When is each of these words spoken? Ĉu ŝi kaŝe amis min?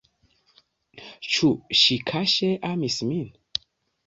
Ĉu 1.33 1.49
ŝi 1.81 1.99
kaŝe 2.11 2.51
amis 2.71 2.99
min? 3.13 3.31